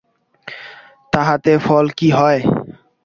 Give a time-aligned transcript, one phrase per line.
[1.13, 2.41] তাহাতে ফল কী হয়।